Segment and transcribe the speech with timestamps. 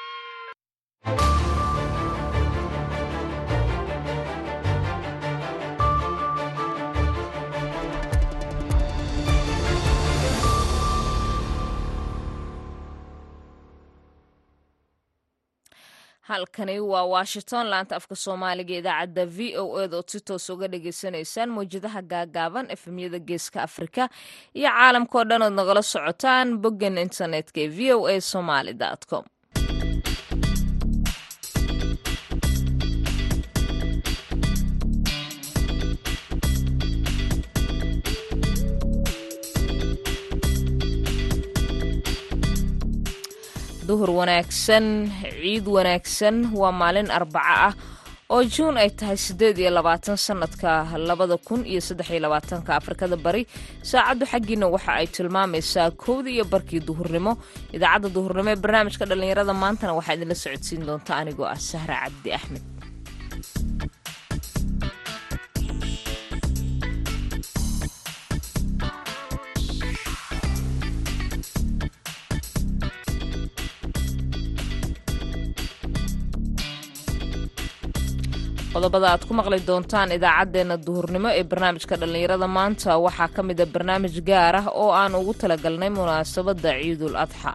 [16.35, 17.65] Halkani waa washington.
[17.71, 23.19] Laanta afka soomaaliga idaacadda v o ed ood si toos uga dhagaysanaysaan mawjadaha gaagaaban efemyada
[23.29, 24.03] geeska afrika
[24.59, 28.73] iyo caalamkao dhan ood nagala socotaan boggan internetka ee v o a somaly
[29.11, 29.23] com
[43.87, 44.85] duhur wanaagsan
[45.41, 47.73] ciid wanaagsan waa maalin arbaco ah
[48.33, 50.69] oo juun ay tahay siddeed iyo labaatan sannadka
[51.09, 53.43] labada kun iyo saddex iyo labaatanka afrikada bari.
[53.89, 57.31] Saacaddu xaggiina waxa ay tilmaamaysaa kowda iyo barkii duhurnimo.
[57.75, 62.63] Idaacadda duhurnimo ee barnaamijka dhallinyarada maantana waxaa idinla socodsiin doonta anigoo ah sahra cabdi axmed
[78.85, 82.91] qodobada aad ku maqli doontaan idaacaddeenna duhurnimo ee barnaamijka dhallinyarada maanta.
[83.05, 87.51] Waxaa ka mid a barnaamij gaar ah oo aan ugu talagalnay munaasabadda ciidul adxa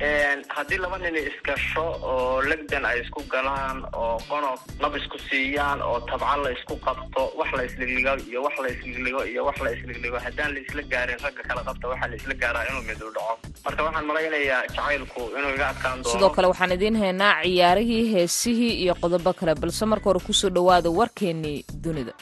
[0.00, 6.00] haddii laba nin isgasho oo legdan ay isku galaan oo qonob nab isku siiyaan oo
[6.00, 10.18] tabcan la isku qabto wax la isligligo iyo wax la isligligo iyo wax la isligligo
[10.18, 13.38] haddaan la isla gaarin ragga kala qabta waxaa la gaaraa inuu mid u dhaco.
[13.64, 16.12] Marka waxaan malaynayaa jacaylku inuu iga adkaan doono.
[16.12, 20.50] Sidoo kale waxaan idiin haynaa ciyaarihii heesihii iyo qodobo kale balse marka hore ku soo
[20.50, 22.12] dhowaada warkeennii dunida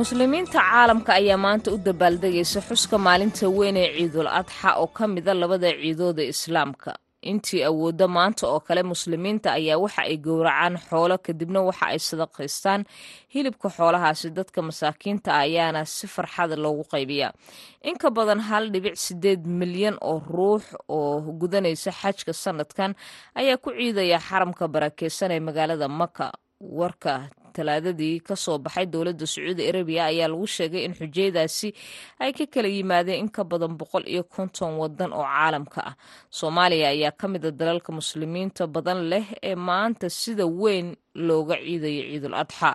[0.00, 5.32] muslimiinta caalamka ayaa maanta u dabaaldegaysa xuska maalinta weyn ee ciidul adxa oo ka mida
[5.40, 6.90] labada ciidooda islaamka.
[7.30, 12.80] Intii awoodda maanta oo kale muslimiinta ayaa waxa ay gowracaan xoolo kadibna waxa ay sadaqaystaan
[13.34, 14.26] hilibka xoolahaasi.
[14.38, 17.32] Dadka masaakiinta ah ayaana si farxada loogu qaybiyaa
[17.88, 22.90] in ka badan hal dhibic sideed milyan oo ruux oo gudanaysa xajka sanadkan
[23.40, 26.26] ayaa ku ciidaya xaramka barakeysan ee magaalada maka
[26.80, 27.12] warka
[27.56, 31.68] talaadadii ka soo baxay dowladda sacuudi arabiya ayaa lagu sheegay in xujayadaasi
[32.22, 35.94] ay ka kala yimaadeen in ka badan boqol iyo konton wadan oo caalamka ah.
[36.38, 40.88] Soomaaliya ayaa ka mid a dalalka muslimiinta badan leh ee maanta sida weyn
[41.28, 42.70] looga ciidayo ciidul adxa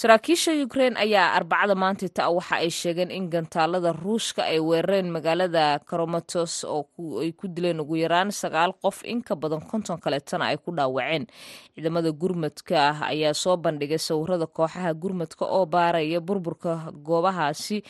[0.00, 6.64] saraakiisha ukrein ayaa arbacada maantita waxa ay sheegeen in gantaalada ruushka ay weerareen magaalada karomatos
[6.64, 6.88] oo
[7.20, 11.28] ay ku dileen ugu yaraan sagaal qof in ka badan konton kaleetana ay ku dhaawaceen.
[11.76, 17.84] Ciidamada gurmadka ah ayaa soo bandhigay sawirada kooxaha gurmadka oo baaraya burburka goobahaasi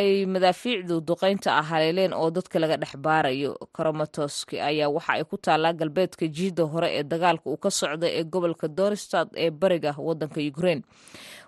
[0.00, 5.36] ay madaafiicdu duqeynta ah haleeleen oo dadka laga dhex baarayo karamatoski ayaa waxa ay ku
[5.40, 10.40] taallaa galbeedka jiida hore ee dagaalka uu ka socda ee gobolka dorstad ee bariga wadanka
[10.50, 10.80] ukrein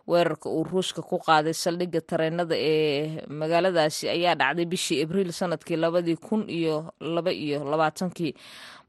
[0.09, 6.17] weerarka uu ruushka ku qaaday saldhigga tareenada ee magaaladaasi ayaa dhacday bishii abriil sannadkii labadii
[6.17, 8.33] kun iyo laba iyo labaatankii.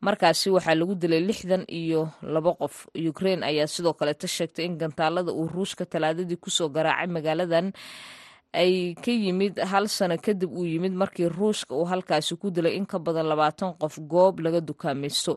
[0.01, 2.85] Markaasi waxaa lagu dilay lixdan iyo laba qof.
[3.09, 7.73] Ukrein ayaa sidoo kaleeta sheegtay in gantaalada uu ruushka talaadadii ku soo garaacay magaaladan
[8.63, 8.73] ay
[9.03, 12.97] ka yimid hal sano kadib uu yimid markii ruushka uu halkaasi ku dilay in ka
[13.05, 15.33] badan labaatan qof goob laga dukaamaysto.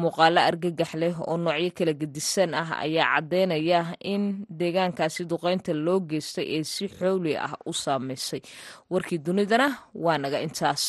[0.00, 3.80] Muuqaalo argagax leh oo noocyo kala gedisan ah ayaa caddeynaya
[4.12, 8.40] in deegaankaasi duqeynta loo geystay ee si xowli ah u saameysay
[8.92, 9.68] warkii dunidana
[10.04, 10.82] waa naga intaas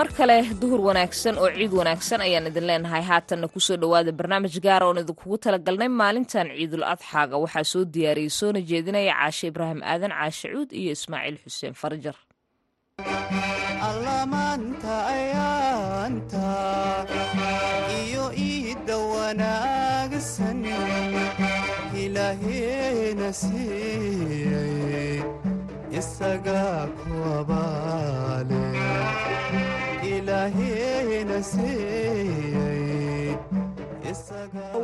[0.00, 3.02] mar kale duhur wanaagsan oo ciid wanaagsan ayaan idin leenahay.
[3.10, 7.36] Haatanna ku soo dhowaada barnaamij gaara oon idinkugu talagalnay maalintan ciidul adxaaga.
[7.44, 12.16] Waxaa soo diyaariyey soona jeedinaya caashe ibraahim aadan caashe cuud iyo ismaaciil xuseen farjar.
[25.98, 28.69] Isagaa ku abaale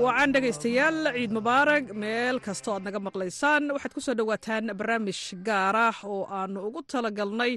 [0.03, 3.63] wacan dhegaystayaal ciid mubaarag meel kastoo aad naga maqlaysaan.
[3.75, 7.53] Waxaad ku soo dhowaataan barnaamij gaar ah oo aannu ugu talagalnay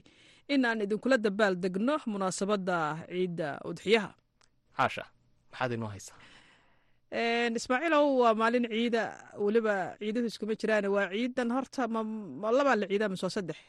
[0.53, 2.77] in aan idinkula dabaal degno munaasabadda
[3.09, 4.09] ciidda udxiyaha.
[4.77, 5.03] Xaasha
[5.51, 6.17] maxaad inoo haysaa?
[7.59, 9.03] Ismaaciilow waa maalin ciida.
[9.45, 11.81] Weliba ciiduhu iskuma jiraan waa ciidan horta
[12.41, 13.59] ma labaa la ciidaa mise waa saddex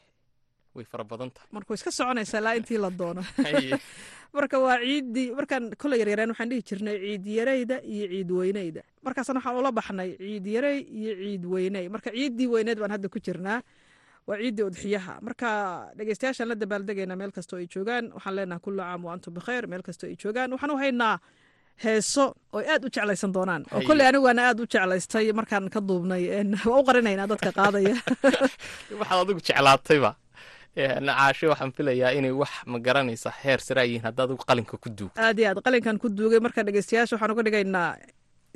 [0.75, 3.21] way fara badan tahay marka way iska soconaysaa ilaa intii la doono.
[4.33, 9.39] Marka waa ciiddii markaan kolley yaryareen waxaan dhihi jirnay ciid yareyda iyo ciid weyneyda markaasna
[9.39, 13.59] waxaan ula baxnay ciid yarey iyo ciid weyney marka ciiddii weyneed baan hadda ku jirnaa
[14.27, 15.13] waa ciiddii udxiyaha.
[15.27, 15.47] Marka
[15.97, 19.83] dhegeystayaashaan la dabaaldegaynaa meel kastoo ay joogaan waxaan leenahay kullu caam wa antum bikhayr meel
[19.87, 20.53] kastoo ay joogaan.
[20.55, 21.15] Waxaan u haynaa
[21.83, 23.63] heeso oo aad u jeclaysan doonaan.
[23.73, 26.23] Oo kolley anigu waana aad u jeclaystay markaan ka duubnay
[26.69, 27.95] waa u qarinaynaa dadka qaadaya.
[28.99, 30.11] Waxaad adigu jeclaatayba
[30.77, 34.89] Een, caashe waxaan filayaa inay wax ma garanaysa heer sare yihiin haddaad adigu qalinka ku
[34.97, 35.11] duug.
[35.17, 37.89] Aad iyo aad qalinkan ku duugay marka dhegeystayaasha waxaan uga dhigaynaa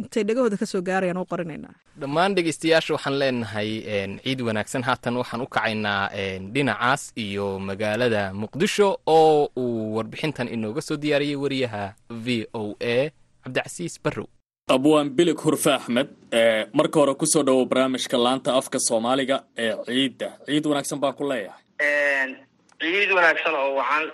[0.01, 4.83] intay dhegahooda ka soo gaarayaan u qarinaynaa dhammaan dhegeystayaasha waxaan leenahay een, ciid wanaagsan.
[4.87, 11.35] Haatan waxaan u kacaynaa een, dhinacaas iyo magaalada muqdisho oo uu warbixintan inooga soo diyaariyey
[11.43, 11.83] wariyaha
[12.25, 13.11] v o a
[13.43, 14.27] cabdicasiis barrow.
[14.71, 19.73] Abwaan bilig hurfe axmed ee marka hore ku soo dhowow barnaamijka laanta afka soomaaliga ee
[19.85, 20.27] ciidda.
[20.47, 24.05] Ciid wanaagsan baan ku leeyahay ciid wanaagsan oo wacan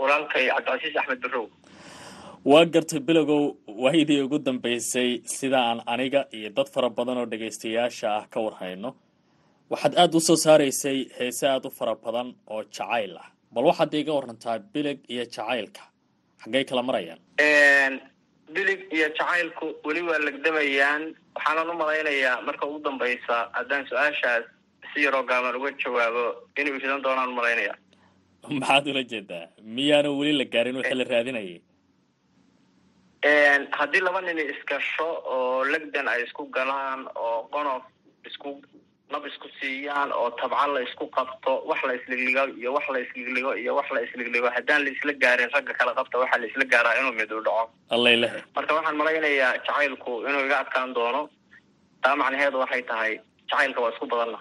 [0.00, 1.46] walaalkay cabdicasiis axmed barrow.
[2.44, 8.08] Waa gartay bilogow waayadii ugu dambaysay sida aan aniga iyo dad fara badan oo dhegaystayaasha
[8.18, 8.94] ah ka warhayno
[9.70, 13.28] waxaad aada u soo saaraysay heese aada u fara badan oo jacayl ah.
[13.52, 15.82] Bal waxaad iiga warantaa bilig iyo jacaylka.
[16.42, 17.20] Xaggay kala marayaan.
[18.54, 21.02] Bilig iyo jacaylku weli waa legdamayaan
[21.36, 24.44] waxaanan u malaynayaa marka ugu dambaysa haddaan su'aashaas
[24.92, 26.24] si yaroo gaaban uga jawaabo
[26.60, 27.74] inay uhidan doonaan malaynaya
[28.60, 29.44] maxaad ula jeedaa
[29.76, 31.58] miyaanu weli la gaarin wixii la raadinayay.
[33.78, 37.82] Haddii laba nini iskasho oo legdan ay isku galaan oo qonof
[38.28, 38.50] isku
[39.12, 43.52] nab isku siiyaan oo tabcan la isku qabto wax la isligligo iyo wax la isligligo
[43.62, 46.94] iyo wax la isligligo haddaan la isla gaarin ragga kala qabta waxaa la isla gaaraa
[47.00, 47.64] inuu mid u dhaco.
[47.94, 51.22] Allailehe marka waxaan malaynayaa jacaylku inuu iga adkaan doono
[52.02, 53.12] taa macnaheedu waxay tahay
[53.50, 54.38] jacaylka waa isku badanna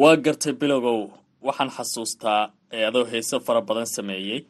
[0.00, 1.00] waa gartay bilogow
[1.46, 2.42] waxaan xasuustaa
[2.76, 4.40] ee adoo heese fara badan sameeyey.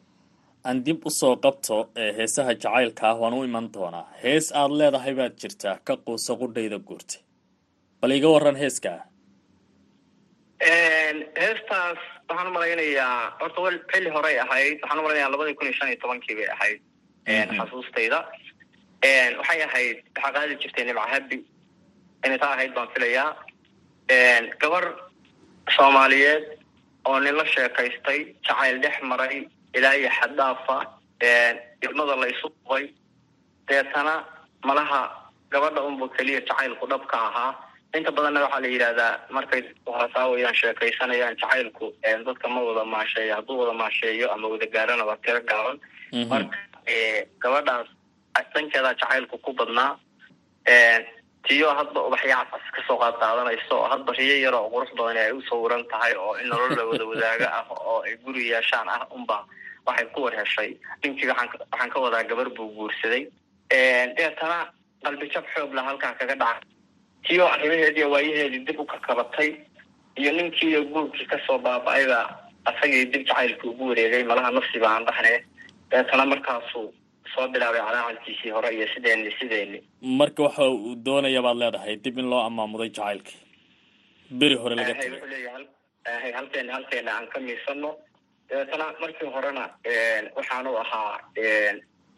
[0.67, 4.07] Aan dib u soo qabto ee heesaha jacaylka ah waan u iman doonaa.
[4.23, 7.21] Hees aad leedahay baad jirtaa ka quusa qudhayda guurtay
[8.01, 9.01] bal iga waran heeskaa
[11.43, 11.99] heestaas
[12.29, 14.77] waxaan umalaynayaa horta wel xilli horey ahayd.
[14.83, 16.79] Waxaan u malaynaya labadii kun iyo shan iyo tobankii bay ahayd
[17.59, 18.19] xasuustayda
[19.41, 21.37] waxay ahayd waxaa qaadi jirtay nimcahabi
[22.25, 23.31] inay taa ahayd baan filayaa.
[24.63, 24.85] Gabar
[25.77, 26.45] soomaaliyeed
[27.05, 30.77] oo nin la sheekaystay jacayl dhex maray ilaa iyo xaddaafa
[31.85, 32.85] ilmada la isu qubay
[33.69, 34.25] deetana
[34.65, 35.01] malaha
[35.51, 37.55] gabadha unba keliya jacaylku dhabka ahaa.
[37.97, 39.63] Inta badanna waxaa la yidhahdaa markay
[40.01, 41.87] hasaawayaan sheekaysanayaan jacaylku
[42.27, 45.79] dadka ma wada maasheeyo hadduu wada maasheeyo ama wada gaarana waa tiro gaaban.
[46.31, 46.57] Marka
[47.43, 47.89] gabadhaas
[48.55, 49.91] dhankeedaa jacaylku ku badnaa
[51.47, 55.17] tiyo hadba ubaxyaa cas ka soo qaad qaadanayso oo hadba riyo yar oo qurux badan
[55.23, 58.89] ay u sawiran tahay oo in nolol la wada wadaaga ah oo ay guri yeeshaan
[58.89, 59.39] ah unba
[59.87, 60.71] waxay ku war heshay.
[61.05, 63.23] Ninkii waxaan ka wadaa gabar buu guursaday.
[64.17, 64.59] Deetana
[65.05, 66.69] qalbi jab xoog la halkaa kaga dhacay
[67.27, 69.51] tiyo arrimaheedii waayaheedii dib u kakabatay
[70.21, 72.19] iyo ninkiiyo guurkii ka soo baaba-ayba
[72.71, 75.33] asagii dib jacaylkii ugu wareegay malaha nafsi baan dhahne
[75.91, 76.93] deetana markaasuu
[77.35, 79.79] soo bilaabay calaacalkiisii hore iyo sideeni sideeni
[80.21, 83.39] marka waxa uu doonaya baad leedahay dib in loo amaamuday jacaylkii.
[84.41, 87.91] Beri hore laga hay hay halkeena halkeena aan ka miisano.
[88.51, 89.65] Dabeetana markii horena
[90.37, 91.13] waxaan u ahaa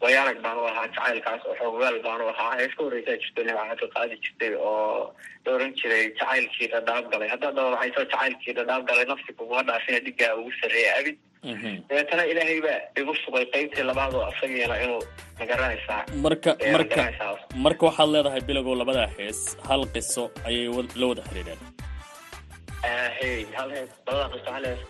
[0.03, 2.51] wayaanag baan u ahaa jacaylkaas oo xooggaal baan u ahaa.
[2.59, 5.13] Hees ka horreysaa jirto nimcada qaadi jirtay oo
[5.45, 7.29] la oran jiray jacaylkii dhadhaab galay.
[7.33, 11.17] Haddaad dhawaxayso jacaylkii dhadhaab galay nafsi kuguma dhaafina dhigaa ugu sarreeya abid.
[11.43, 15.01] Dabeetana ilaahay baa igu sugay qaybtii labaad oo asagiina inuu
[15.39, 17.01] ma garanaysaa marka marka
[17.65, 20.67] marka waxaad leedahay bilogow labadaa hees hal qiso ayay
[21.01, 21.59] la wada xiriireen.
[23.19, 24.81] Hey hal hees labada qiso hal hees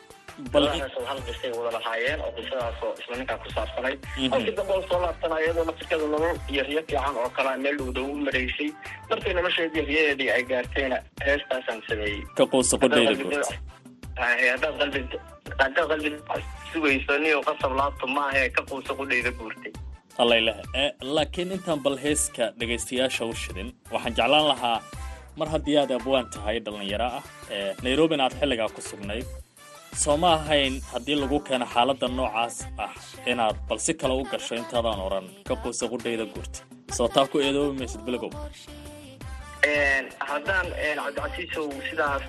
[0.53, 3.96] bal labada hees oo hal qisay wada lahaayeen oo qisadaasoo isla ninkaa ku saabsanay.
[4.17, 4.29] Mhm.
[4.34, 8.01] halkii dambe oo soo laabtana iyadoo naftirkeeda nolol iyo riyo fiican oo kalea meel dhowda
[8.12, 8.70] u maraysay
[9.10, 12.20] markii nolosheedii riyadeedii ay gaartayna heestaasaan sameeyey.
[12.38, 13.81] Ka quusa qudhayda Haddaad
[14.22, 16.12] haddaad qalbi
[16.74, 19.74] sugayso niyo qasab laabto maahe ka quusa qudhayda guurtay
[20.24, 20.86] allailehe e
[21.18, 24.78] laakiin intaan bal heeska dhegaystayaasha u shidin waxaan jeclaan lahaa
[25.40, 27.24] mar haddii aad abwaan tahay dhallinyaro ah.
[27.84, 29.25] Nairobina aad xilligaa ku sugnayd
[30.04, 32.94] soo ma ahayn haddii lagu keeno xaaladda noocaas ah.
[33.32, 36.63] Inaad bal si kale u gasho intaadaan odhan ka quusa qudhayda guurtay
[36.98, 38.32] soo taa ku eedoobi maysid bilogow
[40.30, 40.68] haddaan
[41.00, 42.24] cabdicasiisow sidaas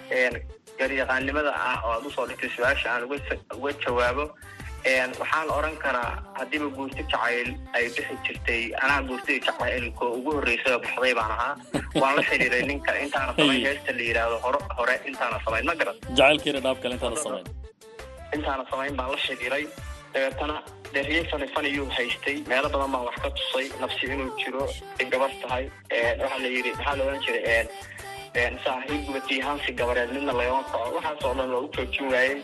[0.83, 3.05] garyaqaanimada ah oo aad u soo dhigtay su'aasha aan
[3.59, 4.27] uga jawaabo.
[5.21, 10.81] Waxaan oran karaa haddiiba guurti jacayl ay bixi jirtay anaa guurtidii jacaylko ugu horreysay oo
[10.85, 11.55] baxday baan ahaa.
[12.03, 15.65] Waan la xiriiray ninka intaana samayn heesta la yidhaahdo hore hore intaana samayn.
[15.71, 15.97] Ma garan.
[16.19, 17.47] Jacaylkiina dhaabkale intaana samayn.
[18.37, 19.65] Intaana samayn baan la xiriiray.
[20.15, 20.57] Dabeetana
[20.95, 22.37] dherye fani faniyuu haystay.
[22.51, 24.65] Meelo badan baan wax ka tusay nafsi inuu jiro
[25.01, 25.65] ay gabar tahay.
[26.23, 27.45] Waxaa la yidhi maxaa la odhan jiray
[28.37, 32.37] saaxiibgubati hansi gabareed midna lagama kaco waxaasoo dhan waa u joojin waayey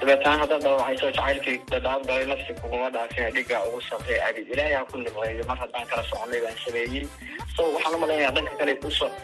[0.00, 4.82] dabeetana haddaad dhaawacayso jacaylkii dhadhaab galay nafsi kuguma dhaafin dhiga ugu sarrey abid ilaahay ha
[4.90, 7.04] ku nimceeyo mar haddaan kala soconay baan sameeyey
[7.56, 8.72] so waxaan u malaynaya dhanka kale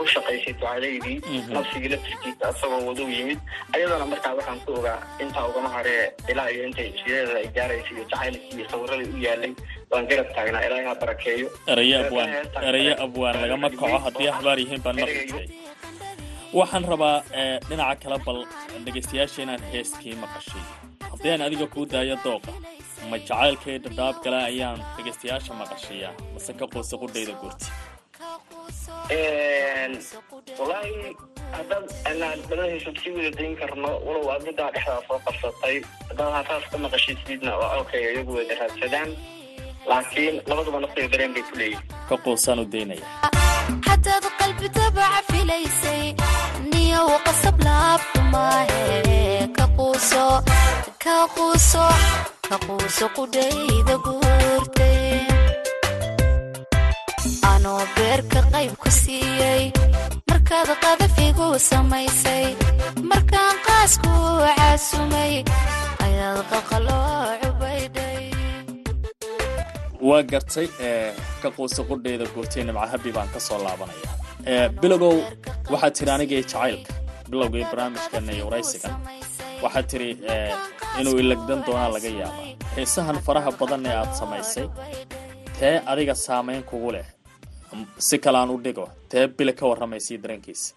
[0.00, 1.16] u shaqaysay ducadaydii
[1.56, 3.38] nafsigii laftirkiisa isagoo waduu yimid
[3.76, 8.04] ayadana markaa waxaan ku ogaa intaa ugama haree ilaa iyo intay sideeda ay gaaraysa iyo
[8.12, 9.52] jacaylkii iyo sawiradii u yaalay
[9.92, 15.24] waan garab taagnaa ilaahay ha barakeeyo eraye abwaan lagama kaco haddii ahbaar yihiin baan maqli
[15.32, 15.48] jiray
[16.58, 17.16] waxaan rabaa
[17.68, 18.38] dhinaca kale bal
[18.84, 20.64] dhegaystayaasha inaan heeskii maqashay.
[21.10, 22.52] Haddii aan adiga kuu daayo dooqa
[23.10, 27.66] ma jacaylkay dhadhaab gala ayaan dhegaystayaasha maqashiyaa mase ka qoose qudhayda guurti?
[30.58, 30.94] Wallaahi
[31.56, 35.76] haddaad anaan badahaysa sii wada dayn karno walow aad middaa dhexdaa soo qabsatay
[36.08, 39.10] haddaad haasaas ka maqashidsidna waa okay iyagu wada raadsadaan
[39.90, 43.06] laakiin labaduba naftay dareen bay ku leeyihiin ka qoosaan u daynaya
[57.52, 59.62] anoo beerka qayb ku siiyey
[60.30, 62.46] markaad qadafigu samaysay
[63.10, 64.12] markaan qaasku
[64.58, 65.34] caasumay
[66.06, 68.24] ayaad qaqaloo cubaydhay
[70.08, 70.68] waa gartay
[71.42, 74.08] ka quusa qudhayda guurtay nimcahabi baan ka soo laabanaya
[74.80, 75.14] bilowgow
[75.72, 76.92] waxaad tiri anigii jacaylka
[77.30, 78.94] bilowgii barnaamijkan iyo waraysigan
[79.64, 80.08] waxaad tiri
[81.00, 82.46] inuu ilagdan doonaa laga yaabaa.
[82.74, 84.66] Xiisahan faraha badan ee aad samaysay
[85.58, 87.06] tee adiga saamayn kugu leh.
[87.98, 90.74] Si kale aan u dhigo tee bile ka warramaysay dareenkiisa.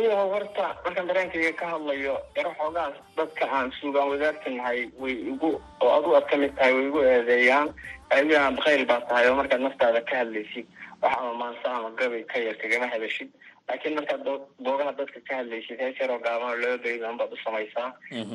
[0.00, 5.50] Iyo horta markaan dareenkayga ka hadlayo yaro xoogaas dadka aan suugaan wadaagtanahay way igu
[5.82, 7.68] oo adu aad ka tahay way igu eedeeyaan.
[8.10, 10.66] Adigaan bakayl baa tahay oo markaad naftaada ka hadlaysid
[11.02, 13.28] wax ama maansa ama gabay ka yar kagama hadashid
[13.68, 14.22] laakiin markaad
[14.66, 17.88] googaha dadka ka hadlaysid hees yaroo gaaban laba baydan baad u samaysaa.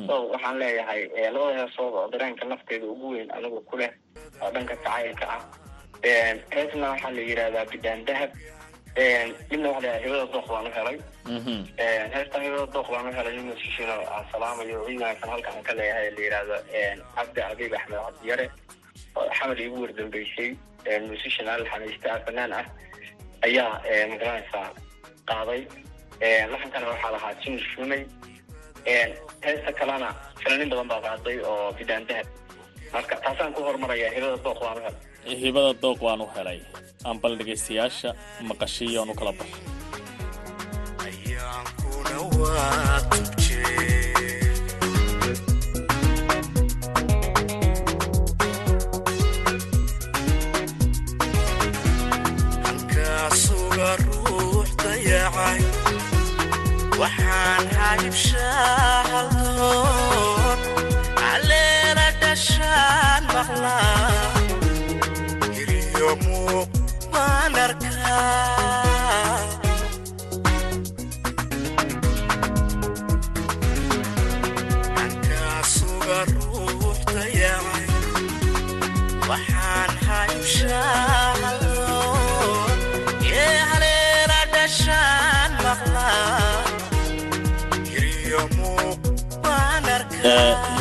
[0.08, 1.02] So waxaan leeyahay
[1.34, 3.90] labada heesood oo dareenka nafteeda ugu weyn anigu ku leh
[4.42, 5.42] oo dhanka jacaylka ah.
[6.54, 8.30] Heesna waxaa la yidhahdaa bidaan dahab.
[9.50, 10.98] Midna waxaa la hibada dooq baan u helay.
[12.14, 16.10] Heestan hibada dooq baan u helay nin musishino aan salaamayo ciidankan halkan aan ka leeyahay
[16.16, 16.56] la yidhahdo
[17.16, 18.46] cabdi abiib axmed cabdiyare
[19.38, 20.50] xamal iigu wardambeysay
[21.08, 22.66] musishin al xanaysta fanaan ah
[23.46, 23.72] ayaa
[24.10, 24.66] ma garanaysaa
[25.30, 25.60] qaaday.
[26.52, 28.02] Laxankana waxaa lahaa jimmy shumay
[29.44, 30.08] heesta kalena
[30.42, 32.26] fanaaniin badan baa qaaday oo bidaan dahab.
[32.92, 34.96] Marka taasaan ku horumaraya hibada dooq baan u helay.
[35.42, 36.58] Hibada dooq waan u helay.
[37.06, 38.10] Aan bal dhegaystayaasha
[38.50, 39.58] maqashiyo aan u kala baxo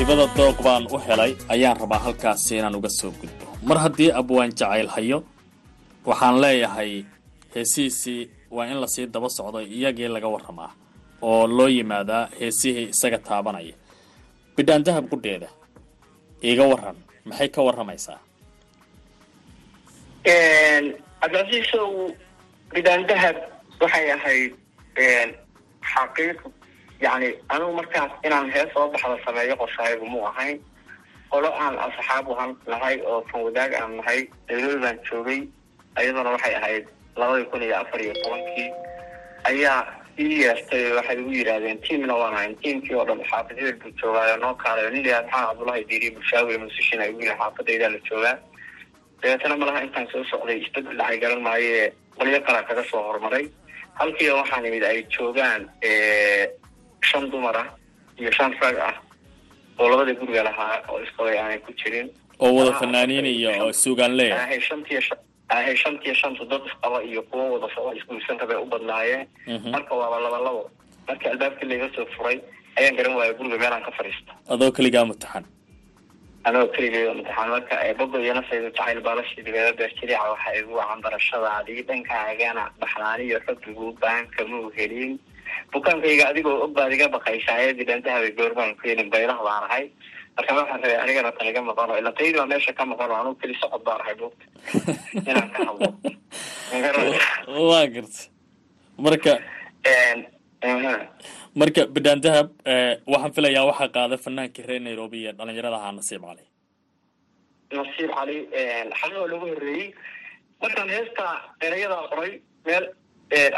[0.08, 3.46] hibada dooq baan u helay ayaan rabaa halkaasi inaan uga soo gudbo.
[3.68, 5.24] Mar haddii abwaan jacayl hayo
[6.06, 7.04] waxaan leeyahay
[7.56, 10.72] heesihiisii waa in la sii daba socdo iyagii laga warramaa
[11.22, 13.76] oo loo yimaadaa heesihii isaga taabanaya.
[14.56, 15.48] Bidhaan dahab qudheeda
[16.44, 16.96] iiga waran
[17.26, 18.20] maxay ka warramaysaa?
[21.22, 22.12] Cabdilcasiisow
[22.74, 23.36] bidaan dahab
[23.82, 24.52] waxay ahayd
[25.94, 26.40] xaqiiq
[27.02, 30.58] yacni anigu markaas inaan hees soo baxda sameeyo qoshahaygu mu ahayn
[31.32, 35.42] qolo aan asxaab ahan nahay oo fan wadaag aan nahay dawlad baan joogay.
[35.98, 36.86] Ayaduna waxay ahayd
[37.20, 38.70] labadii kun iyo afar iyo tobankii.
[39.50, 39.82] Ayaa
[40.20, 44.38] ii yeertay waxay igu yidhaahdeen tiamna waan ahayn tiamkii oo dhan xaafid hebel buu joogaayo
[44.38, 48.36] noo kaalayo nin liyaa maxamed cabdullahi diiriye bulshaawi musishin ay ugu yihi xaafadaydaa la joogaa.
[49.22, 53.46] Dabeetana malaha intaan soo socday isbeddel dhacay garan maaye qolyo kalaa kaga soo horumaray
[54.00, 55.62] halkiiba waxaan imid ay joogaan
[57.02, 57.68] shan dumar ah
[58.20, 58.96] iyo shan rag ah
[59.80, 62.10] oo labada guriga lahaa oo isqabay aanay ku jirin.
[62.40, 65.18] Oo wada fanaaniin iyo oo suugaan leeyahay ahay shantiyo shan
[65.50, 69.70] ahay shantiyo shanta dad isqaba iyo kuwo wada socda isguursan rabay u badnaayeen Mhm.
[69.74, 70.64] marka waaba laba labo.
[71.08, 72.38] Marka albaabkii layga soo furay
[72.78, 75.46] ayaan garan waaya guriga meelaan ka fadhiisto adoo keligaa mutaxan.
[76.48, 81.82] Anagoo keligay imtixaan marka bogo iyo nafayda jacayl baalashii dibeeda beerjiriica waxa igu wacan barashadaadii
[81.88, 85.14] dhankaagana baxnaaniyo xubbigu baanka muu helin
[85.74, 89.86] bukaankayga adigoo og baad iga baqaysaayadii dhantahabay goormaan keenin baylah baan ahay.
[90.38, 93.56] Marka waxaan rabay anigana tan iga maqano ila taydi baa meesha ka maqano anugu keli
[93.62, 94.46] socod baan ahay buugta
[95.30, 95.90] inaan ka hadlo.
[97.70, 98.22] Waa garta.
[98.98, 99.34] Marka
[101.56, 106.22] marka bidhaan dahab eh, waxaan filayaa waxaa qaaday fanaankii reer nairobi iyo dhalinyarada ahaa nasiib
[106.22, 106.44] cali
[107.72, 108.38] nasiib cali
[109.18, 109.94] oo lagu horreeyey
[110.62, 111.26] markaan heesta
[111.62, 112.86] erayadaa qoray meel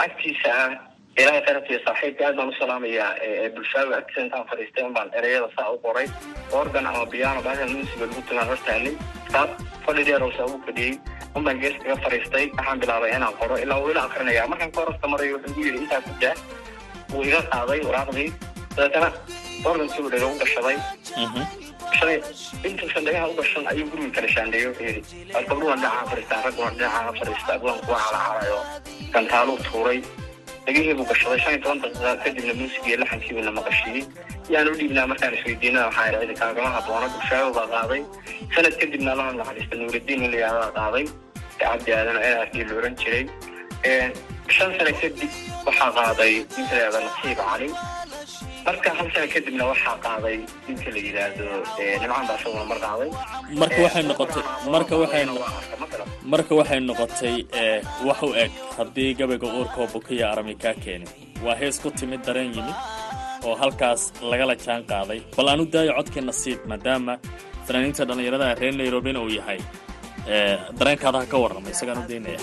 [0.05, 0.71] agtiisa ah
[1.17, 3.09] ilaahay qarabtiya saaxiibka aad baan u salaamayaa
[3.55, 6.07] bulshaawi agtiisa intaan fadhiistay un baan erayada saa u qoray.
[6.59, 8.93] Organ ama piano baashan musiga lagu tumaan hortaalay
[9.33, 9.49] taas
[9.85, 10.93] fadhi dheer oo saa ugu fadhiyey
[11.35, 15.07] un baan gees kaga fadhiistay waxaan bilaabay inaan qoro ilaa wuu ila akrinaya markaan koroska
[15.13, 16.35] marayo wuxuu igu yidhi intaa ku daa
[17.13, 18.29] wuu iga qaaday waraaqdii
[18.75, 19.09] dabeetana
[19.71, 20.77] organkii buu dhaga u gashaday.
[21.97, 22.17] Shalay
[22.67, 26.71] intuusan dhagaha u gashan ayuu guriga kala shaandheeyey wuxuu yidhi war gabdhuhuna dhinacaa fadhiistaan ragguna
[26.79, 28.59] dhinacaa fadhiista agoon kuwa calacalayo
[29.13, 29.99] gantaaluu tuuray
[30.65, 34.03] dhagihii buu gashaday shan iyo toban daqiiqa kadibna muusigii laxankii buu na maqashiiyey
[34.53, 38.01] yaan u dhiibnaa markaan isweydiinana waxaa idhi cidi kaagama habboona bulshaago baa qaaday
[38.55, 41.05] sanad kadibna allaha naxariista nuuraddiin in la yihahdaa qaaday
[41.61, 43.23] cabdi aadan nrk la oran jiray
[44.57, 45.31] shan sano kadib
[45.67, 47.67] waxaa qaaday ninka la yihahda nasiib cali
[48.69, 51.45] marka hal sano kadibna waxaa qaaday ninka la yidhaahdo
[52.01, 53.09] nimcaan baa isaguna mar qaaday.
[53.61, 55.23] Marka waxay noqotay marka waxay
[56.33, 58.51] marka waxay noqotay eh, wax u eg.
[58.77, 61.09] Haddii gabayga uurkoo bukiya arami kaa keenin
[61.45, 62.77] waa hees ku timid dareen yimid
[63.47, 65.19] oo halkaas lagala jaan qaaday.
[65.37, 67.13] Bal aan u daayo codkii nasiib maadaama
[67.65, 69.59] fanaaniinta dhallinyarada reer nairobina uu yahay
[70.33, 72.39] eh, dareenkaada ha ka warrama isagaan u daynaya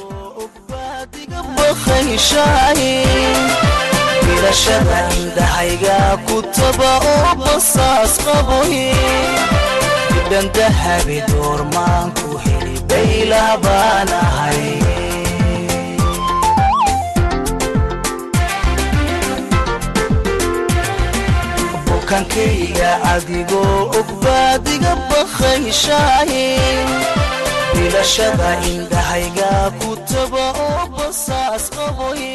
[4.27, 5.97] filashada indhahayga
[6.27, 8.89] ku taba oo basaas qaboye
[10.11, 14.65] fidhan dahabi doormaan ku heli bayla baan ahay
[24.01, 24.93] ogbaadiga
[31.77, 32.35] qaboye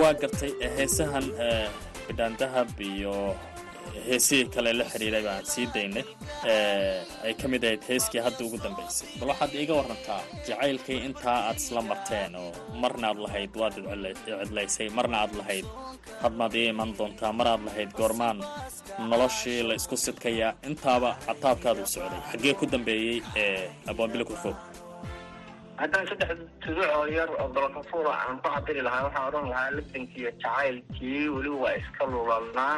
[0.00, 1.68] waa gartay eh, heesahan eh,
[2.08, 3.14] bidhaan dahab iyo
[4.08, 6.04] heesihii kale la xidhiiray baan sii daynay.
[6.52, 9.08] Eh, ay ka mid ahayd heeskii hadda ugu dambaysay.
[9.20, 12.50] Bal waxaad iiga warantaa jacaylkii intaa aad isla marteen oo
[12.82, 13.74] marna lahayd waad
[14.26, 15.66] cidlaysay marna aad lahayd
[16.22, 18.38] hadmaad ii iman doontaa mar aad lahayd goormaan
[19.10, 20.52] noloshii la isku sidkayaa.
[20.68, 22.20] Intaaba cataabkaadu socday.
[22.30, 24.54] Xaggee ku dambeeyey ee aboonbili kurfow
[25.78, 30.24] haddaan saddex tuduc oo yar oo dolokafuula aan ku cabiri lahaa waxaan odhan lahaa lixdankii
[30.26, 31.22] jacaylkii.
[31.34, 32.74] Weli waa iska lulalnaa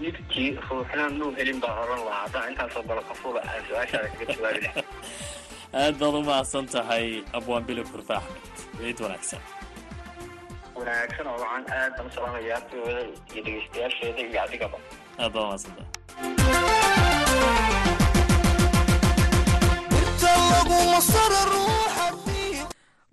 [0.00, 2.22] yidkii ruuxna nuu helin baan odhan lahaa.
[2.24, 4.84] Haddaan intaasoo dolokafuula aan su'aashaada kaga jawaabi lahaa
[5.82, 7.06] aad baad u mahadsan tahay
[7.38, 8.44] abwaanbili kurfe axmed.
[8.78, 9.42] Ciid wanaagsan.
[10.78, 14.78] Wanaagsan oo wacan aad baan salaamaya artooda iyo dhegeystayaasheeda iyo adigaba
[15.18, 15.78] aad baad u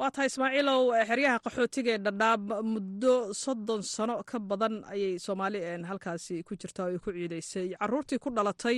[0.05, 3.13] waa tahay ismaaciilow eh, xeryaha qaxootiga ee dhadhaab muddo
[3.43, 7.67] soddon sano ka badan ayay soomaali halkaasi ku jirtaa oo ay ku ciidaysay.
[7.81, 8.77] Caruurtii ku dhalatay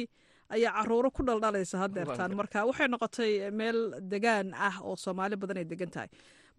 [0.55, 3.79] ayaa caruuro ku dhaldhalaysa haddeertaan marka waxay noqotay meel
[4.11, 6.09] degaan ah oo soomaali badan ay degan tahay.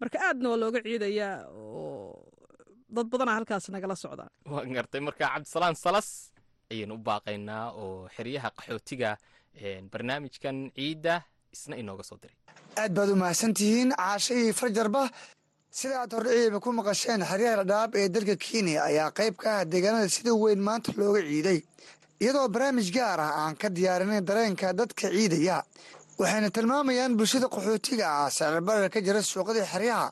[0.01, 2.29] Marka aadna waa looga ciidayaa oo
[2.95, 6.09] dad badana halkaas nagala socdaan waan gartay marka cabdisalaan salas
[6.71, 9.09] ayaynu u baaqaynaa oo xeryaha qaxootiga
[9.91, 11.15] barnaamijkan ciidda
[11.53, 12.35] isna inooga soo diray.
[12.81, 15.09] Aad baad u mahadsan tihiin caasho iyo farjarba
[15.71, 20.09] sida aad hordhiciiba ku maqasheen xeryaha ladhaab ee dalka kenya ayaa qayb ka ah deegaanada
[20.09, 21.59] sida weyn maanta looga ciiday.
[22.21, 25.57] Iyadoo barnaamij gaar ah aan ka diyaarinay dareenka dadka ciidaya
[26.19, 30.07] waxayna tilmaamayaan bulshada qaxootiga ah sicirbarar ka jira suuqadii xeryaha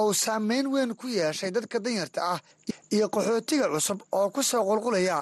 [0.00, 2.38] oo saameyn weyn ku yeeshay dadka danyarta ah
[2.94, 5.18] iyo qaxootiga cusub oo ku soo qulqulaya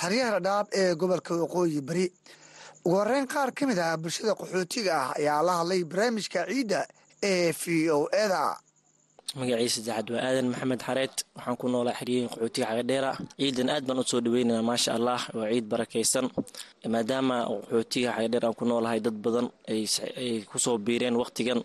[0.00, 2.06] xeryaha dhadhaab ee gobolka waqooyi bari
[2.84, 6.80] ugu horeyn qaar ka mid ah bulshada qaxootiga ah ayaa la hadlay barnaamijka ciidda
[7.30, 7.64] ee v
[7.96, 8.42] o eda
[9.40, 11.14] magaciisa saddexaad waa aadan maxamed xareed.
[11.36, 15.48] Waxaan ku noolaa xeryihin qaxootiga xagadheera ciidan aad baan u soo dhaweynana maasha allah waa
[15.52, 16.26] ciid barakaysan.
[16.94, 19.82] Maadaama qaxootiga xagadheer aan ku noolahay dad badan ay
[20.50, 21.60] ku soo biireen waqtigan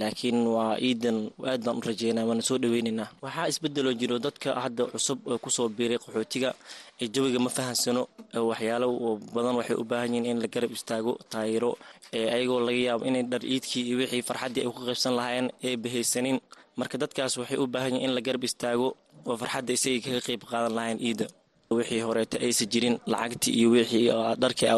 [0.00, 1.18] laakiin waa ciidan
[1.50, 5.50] aad baan u rajeynaa waana soo dhaweyneynaa waxaa isbedeloo jiro dadka hadda cusub oo ku
[5.56, 6.50] soo biiray qaxootiga
[7.02, 8.02] ee jawiga ma fahansano
[8.50, 8.88] waxyaalo
[9.34, 11.70] badan waxay u baahan yihiin in la garab istaago taayiro
[12.12, 16.36] ayagoo laga yaabo inay dhar ciidkii iyo wixii farxaddii ay ku qaybsan lahaayeen ee bahaysanin
[16.80, 18.88] marka dadkaas waxay u baahan yihiin in la garab istaago
[19.28, 21.26] oo farxadda isagay kaga qayb qaadan lahayn ciida
[21.70, 24.06] wixii horeeta aysa jirin lacagtii iyo wixii
[24.42, 24.68] dharkii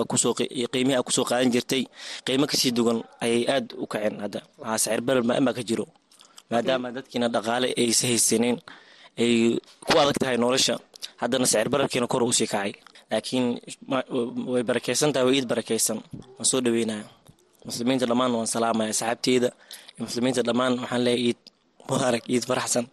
[0.73, 1.83] qiimihii a ku soo qaadan jirtay
[2.27, 4.41] qiimo ka sii dugan ayay aad u kaceen hadda.
[4.59, 5.87] Waxaa sicir barar maamaa ka jiro
[6.51, 8.57] maadaama dadkiina dhaqaale aysa haysanin
[9.19, 10.75] ay ku adag tahay nolosha
[11.21, 12.73] haddana sicir bararkiina kor u sii kacay.
[13.11, 13.47] Laakiin
[14.53, 15.99] way barakaysan tahay way iid barakaysan.
[16.39, 17.05] Waan soo dhaweynaya
[17.67, 19.49] muslimiinta dhammaan waan salaamaya saxaabteyda
[19.97, 21.39] iyo muslimiinta dhammaan waxaan leeyahay iid
[21.89, 22.85] mubaarak iid faraxsan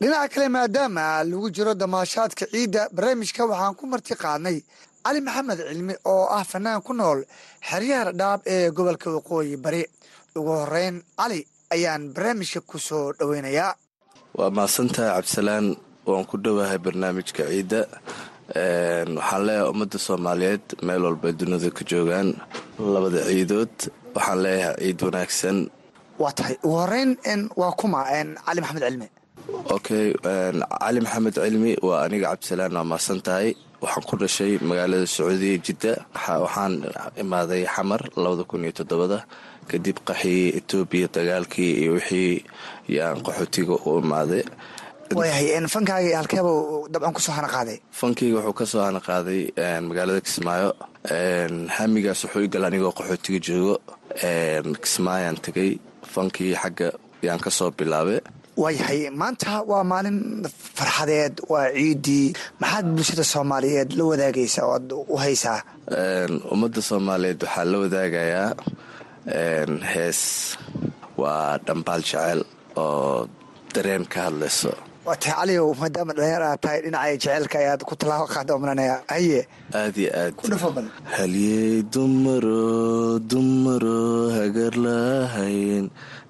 [0.00, 4.58] dhinaca kale maadaama lagu jiro damaashaadka ciidda barnaamijka waxaan ku marti qaadnay
[5.04, 7.20] cali maxamed cilmi oo ah fanaan ku nool
[7.68, 9.82] xeryaha dhadhaab ee gobolka waqooyi bari.
[10.38, 11.40] Ugu horeyn cali
[11.74, 13.72] ayaan barnaamijka ku soo dhoweynayaa
[14.38, 15.66] waa mahadsantahay cabdisalaan
[16.08, 17.80] waan ku dhowahay barnaamijka ciidda.
[19.18, 22.28] Waxaan leeyahay ummadda soomaaliyeed meel walba dunida ka joogaan.
[22.94, 23.74] Labada ciidood
[24.16, 25.56] waxaan leeyahay ciid wanaagsan.
[26.22, 26.56] Waa tahay.
[26.64, 27.10] Ugu horeyn
[27.60, 28.00] waa kuma
[28.46, 29.08] cali maxamed cilmi
[29.76, 30.06] okay
[30.80, 33.48] cali maxamed cilmi waa aniga cabdisalaan waa mahadsan tahay
[33.82, 35.92] waxaan ku dhashay magaalada sacuudiya jidda.
[36.44, 36.74] Waxaan
[37.22, 39.18] imaaday xamar labada kun iyo toddobada
[39.70, 42.34] kadib qaxii etoobiya dagaalkii iyo wixii
[42.96, 44.42] yaan qaxootiga u imaaday.
[45.74, 46.52] Fankaaga halkeeba
[46.92, 49.40] dabcan ku soo hana qaaday wuxuu ka soo hana qaaday
[49.88, 50.70] magaalada kismaayo.
[51.76, 53.74] Hamigaas wuxuu igal anigoo qaxootiga joogo
[54.84, 55.70] kismaayaan tegay
[56.14, 56.88] fankii xagga
[57.26, 58.20] yaan ka soo bilaabay
[58.56, 60.18] waayahay maanta waa maalin
[60.78, 62.26] farxadeed waa ciidii
[62.62, 65.58] maxaad bulshada soomaaliyeed la wadaagaysaa oo aad u haysaa
[66.54, 68.48] ummadda soomaaliyeed waxaa la wadaagayaa
[69.94, 70.20] hees
[71.22, 72.40] waa dhambaal jecel
[72.84, 73.28] oo
[73.74, 74.72] dareen ka hadlayso
[75.10, 79.40] waa tahay caliyow maadaama dhalinyar aad tahay dhinacay jeceelka ayaad ku tallaabo qaada umranaya haye.
[79.80, 80.86] Aad iyo aad.
[81.16, 84.00] Halyey dumaro dumaro
[84.36, 85.86] hagar lahayn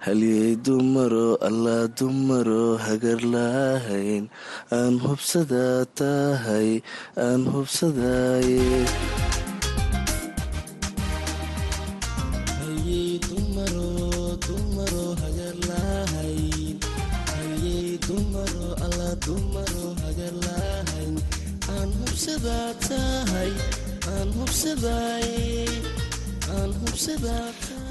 [0.07, 4.25] halyey dumaro allaa dumaro hagar lahayn
[4.79, 6.71] aan hubsadaa tahay
[7.27, 8.85] aan hubsadaaye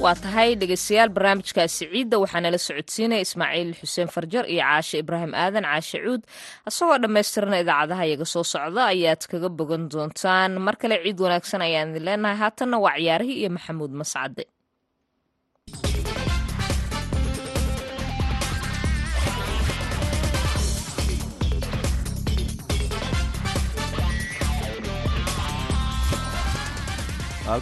[0.04, 5.66] waa tahay dhegeystayaal barnaamijkaasi ciidda waxaa nala socodsiinaya ismaaciil xuseen farjar iyo caashe ibraahim aadan
[5.72, 6.22] caashe cuud.
[6.70, 10.52] Isagoo dhammaystirana idaacadaha iyaga soo socda ayaad kaga bogan doontaan.
[10.66, 12.38] Mar kale ciid wanaagsan ayaan idin leenahay.
[12.44, 14.44] Haatanna waa ciyaarihii iyo maxamuud mascade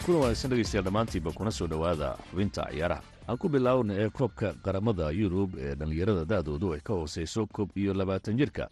[0.06, 5.12] kuna wanaagsan dhegeystayaal dhammaantiinba kuna soo dhowaada xubinta ciyaaraha aan ku bilaawna ee koobka qaramada
[5.12, 8.70] yurub ee dhallinyarada da'doodu ay ka hooseyso koob iyo labaatan jirka.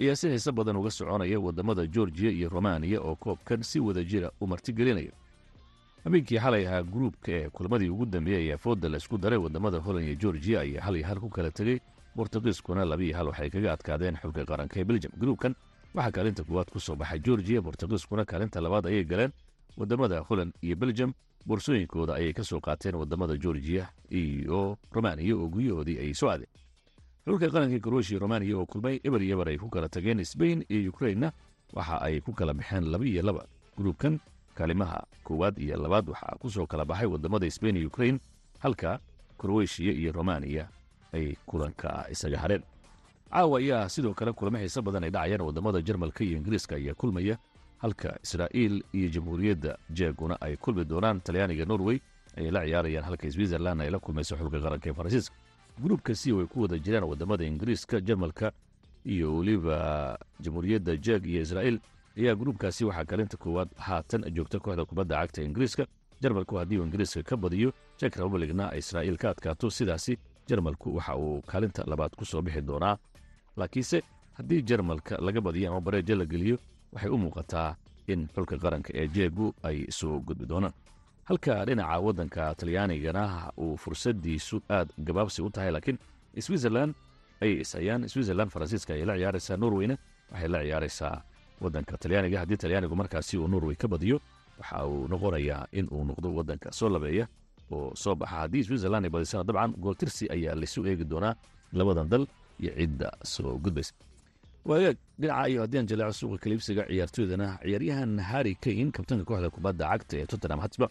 [0.00, 4.30] Ayaa si xiise badan uga soconaya waddamada georgiya iyo romaniya oo koobkan si wada jira
[4.40, 5.12] u martigelinaya.
[6.04, 10.06] Habeenkii xalay ahaa gruubka ee kulamadii ugu dambeeyey ayaa fooda la isku daray waddamada holand
[10.06, 11.80] iyo georgiya ayaa hal iyo hal ku kala tegey
[12.16, 15.54] bortugiiskuna labiiyo hal waxay kaga adkaadeen xulka qaranka ee beljam gruubkan
[15.94, 19.32] waxaa kaalinta koowaad ku soo baxay georgiya bortugiiskuna kaalinta labaad ayay galeen
[19.76, 21.12] waddamada holand iyo beljam
[21.46, 26.48] boorsooyinkooda ayay ka soo qaateen waddamada georgiya iyo romaniya oo guryahoodii ay soo aadeen.
[27.24, 30.90] Xulka qaranka kroatiya romaniya oo kulmay eber iyo eber ay ku kala tageen sbain iyo
[30.90, 31.32] ukrainna
[31.72, 33.44] waxa ay ku kala baxeen laba iyo laba.
[33.76, 34.20] Gruubkan
[34.54, 38.20] kaalimaha koowaad iyo labaad waxaa ku soo kala baxay waddamada sbain iyo ukrain
[38.58, 39.00] halka
[39.38, 40.68] kroatiya iyo romaniya
[41.12, 42.62] ay kulanka isaga hadheen
[43.30, 47.38] caawa ayaa sidoo kale kulamo xiise badan ay dhacayaan waddamada jarmalka iyo ingiriiska ayaa kulmaya
[47.82, 51.98] halka israa'iil iyo jamhuuriyadda jeeguna ay kulmi doonaan talyaaniga norway
[52.36, 55.34] ayay la ciyaarayaan halka switzerland ay la kulmayso xulka qaranka ee faransiiska.
[55.82, 58.52] Gruubka si way ku wada jiraan waddamada ingiriiska jarmalka
[59.04, 61.78] iyo weliba jamhuuriyadda jeeg iyo israa'iil.
[62.18, 65.86] Ayaa gruubkaasi waxaa kaalinta koowaad haatan joogta kooxda kubadda cagta ingiriiska.
[66.20, 69.70] Jarmalku haddii uu ingiriiska ka badiyo jek republicna israa'iil ka adkaato.
[69.70, 72.98] Sidaasi jarmalku waxa uu kaalinta labaad ku soo bixi doonaa.
[73.56, 74.02] Laakiinse
[74.36, 76.58] haddii jarmalka laga badiyo ama bareejo la geliyo
[76.92, 77.76] waxay u muuqataa
[78.12, 80.72] in xulka qaranka ee jeegu ay soo gudbi doonaan.
[81.28, 85.98] Halka dhinaca waddanka talyaanigana uu fursadiisu aad gabaabsi u tahay laakiin
[86.46, 86.94] switzerland
[87.42, 89.96] ayay ishayaan switzerland faransiiska ayay la ciyaaraysaa norweyna
[90.32, 91.22] waxay la ciyaaraysaa
[91.60, 92.38] waddanka talyaaniga.
[92.42, 94.20] Haddii talyaanigu markaasi uu norway ka badiyo
[94.58, 97.28] waxa uu noqonayaa in uu noqdo waddanka soo labeeya
[97.70, 98.36] oo soo baxa.
[98.36, 101.34] Haddii switzerland ay badisana dabcan gooltirsi ayaa laysu eegi doonaa
[101.72, 102.26] labadan dal
[102.60, 103.94] iyo cidda soo gudbaysa
[104.64, 109.84] waagaag dhinaca iyo haddii aan jaleeco suuqa kaliibsiga ciyaartooydana ciyaaryahan harry kane kabtanka kooxda kubadda
[109.92, 110.88] cagta ee tottenham hotspur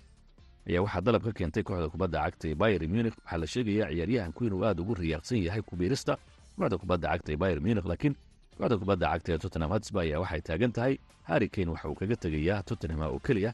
[0.69, 3.15] ayaa waxaa dalab ka keentay kooxda kubadda cagta ee bayer munich.
[3.23, 6.13] Waxaa la sheegayaa ciyaaryahanku inuu aad ugu riyaaqsan yahay kubiirista
[6.57, 8.15] kooxda kubadda cagta ee bayer munich laakiin
[8.57, 10.93] kooxda kubadda cagta ee tottenham hotspur ayaa waxay taagan tahay.
[11.29, 13.51] Harry kane waxa uu kaga tegayaa tottenham oo keliya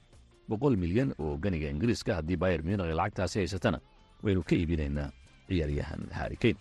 [0.50, 3.80] boqol milyan oo ganiga ingiriiska haddii bayer munich ay lacagtaasi haysatana.
[4.24, 5.10] Waynu ka iibinaynaa
[5.50, 6.56] ciyaaryahan harry kane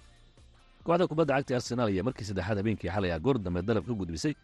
[0.87, 4.35] kooxda kubadda cagta arsenaal ayaa markii saddexaad habeenkii xalay ah goor dambe dalab ka gudbisay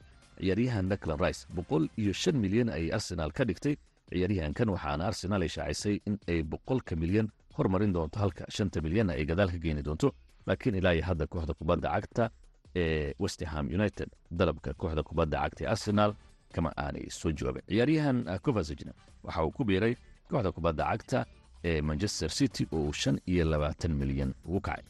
[0.40, 3.74] ciyaaryahan declan rice boqol iyo shan milyan ay arsenaal ka dhigtay.
[4.10, 7.26] Ciyaaryahankan waxaana arsenaal ay shaacisay in ay boqolka milyan
[7.56, 10.08] hormarin doonto halka shanta milyanna ay gadaal ka geeni doonto.
[10.46, 12.30] Laakiin ilaa iyo hadda kooxda kubadda cagta
[12.76, 16.12] ee westerham united dalabka kooxda kubadda cagta ee arsenaal
[16.54, 18.92] kama aanay soo jawaabin ciyaaryahan covasagna
[19.24, 19.94] waxa uu ku biiray
[20.30, 21.18] kooxda kubadda cagta
[21.64, 24.82] ee manchester city oo uu shan iyo labaatan milyan ugu kacay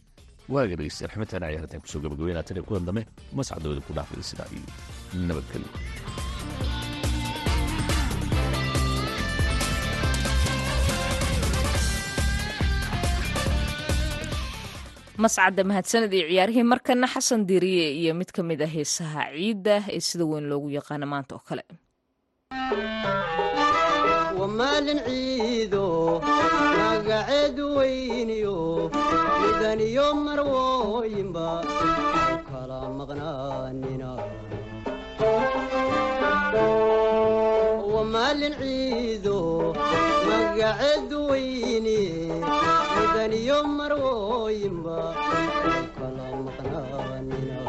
[0.54, 3.02] waaga dhegeystayaal xubintaana ciyaartaan ku soo gabagabeynaa tan iyo kulan dambe
[3.38, 4.66] mascadooda ku dhaafay sidaa iyo
[5.28, 5.70] nabadgelyo
[15.22, 20.00] mascadda mahadsaned iyo ciyaarihii markana xasan diiriye iyo mid ka mid ah heesaha ciidda ee
[20.08, 21.64] sida weyn loogu yaqaano maanta oo kale
[24.40, 25.84] wamaalin ciido
[26.80, 27.66] magaceedu
[29.70, 31.46] weyniyo midaniyo marwooyinba
[32.50, 34.11] kala maqnaanina
[37.94, 39.38] wamaalin ciido
[40.28, 41.98] magaceedu weyni
[42.98, 44.96] midaniyo marwooyinba
[45.70, 47.61] u kala maqnaanina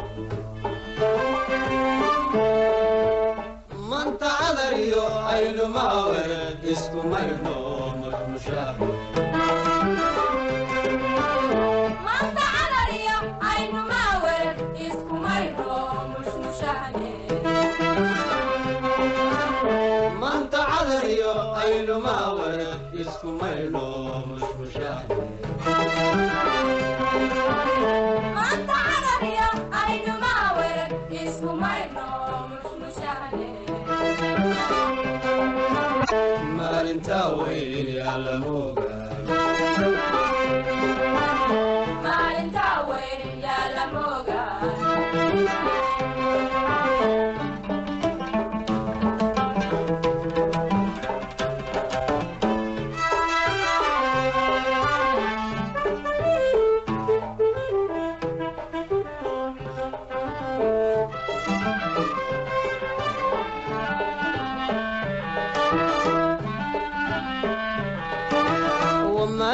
[3.90, 7.56] manta cadariyo aynumaaweled isku maydho
[8.02, 8.90] marmushaxo
[38.18, 38.91] weyni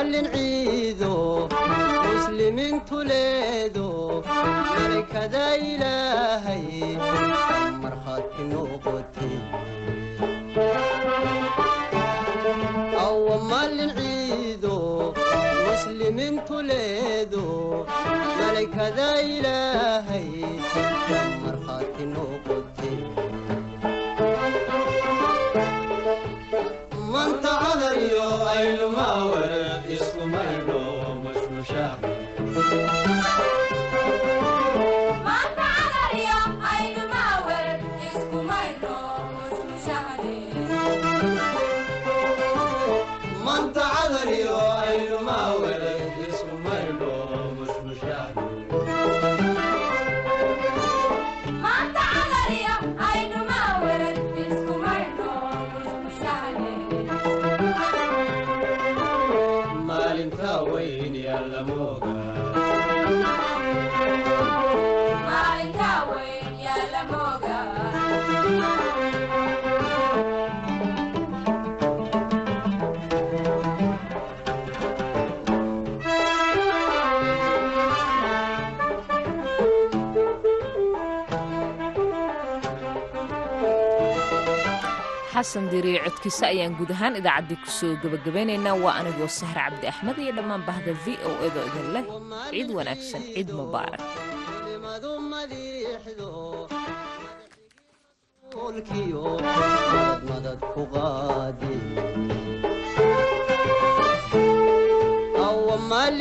[0.08, 1.50] wamaalin ciido
[2.16, 3.88] muslimiintu leedo
[4.76, 6.96] malakada ilaahay
[7.84, 9.36] markhaati noqotay.
[13.06, 14.76] Awamaalin ciido
[15.68, 17.46] muslimiintu leedo
[18.40, 20.30] malakada ilaahay
[21.44, 23.00] markhaati noqotay.
[27.12, 29.67] Manta cadariyo aynumaawere isku
[85.48, 90.18] xasan diriye codkiisa ayaan guud ahaan idaacaddii ku soo gebagabeynaynaa waa anigoo sahre cabdi axmed
[90.24, 92.06] iyo dhammaan bahda v o edo idin leh.
[92.52, 94.02] Ciid wanaagsan ciid mubaarak